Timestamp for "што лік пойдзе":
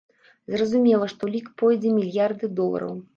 1.13-1.91